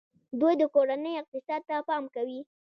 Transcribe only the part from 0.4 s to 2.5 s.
د کورنۍ اقتصاد ته پام کوي.